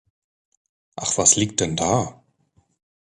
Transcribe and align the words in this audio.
Ach 0.95 1.15
was 1.19 1.35
liegt 1.35 1.59
denn 1.59 1.75
da. 1.75 2.23